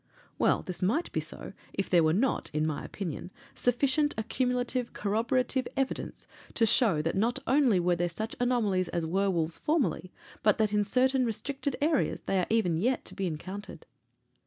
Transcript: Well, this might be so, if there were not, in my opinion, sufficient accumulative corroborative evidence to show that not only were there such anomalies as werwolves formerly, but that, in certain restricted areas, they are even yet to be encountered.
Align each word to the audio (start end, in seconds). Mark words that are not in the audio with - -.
Well, 0.39 0.63
this 0.63 0.81
might 0.81 1.11
be 1.11 1.19
so, 1.19 1.53
if 1.75 1.87
there 1.87 2.01
were 2.03 2.11
not, 2.11 2.49
in 2.53 2.65
my 2.65 2.83
opinion, 2.83 3.29
sufficient 3.53 4.15
accumulative 4.17 4.93
corroborative 4.93 5.67
evidence 5.77 6.25
to 6.55 6.65
show 6.65 7.03
that 7.03 7.15
not 7.15 7.37
only 7.45 7.79
were 7.79 7.95
there 7.97 8.09
such 8.09 8.35
anomalies 8.39 8.87
as 8.87 9.05
werwolves 9.05 9.59
formerly, 9.59 10.11
but 10.41 10.57
that, 10.57 10.73
in 10.73 10.83
certain 10.83 11.23
restricted 11.23 11.75
areas, 11.83 12.21
they 12.21 12.39
are 12.39 12.47
even 12.49 12.77
yet 12.77 13.05
to 13.05 13.13
be 13.13 13.27
encountered. 13.27 13.85